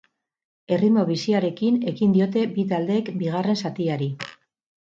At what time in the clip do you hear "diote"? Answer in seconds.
2.17-2.47